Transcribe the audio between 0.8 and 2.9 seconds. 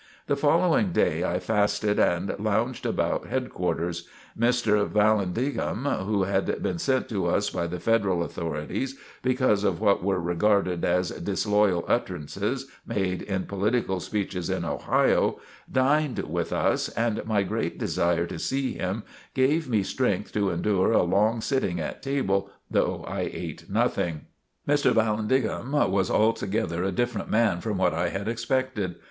day, I fasted and lounged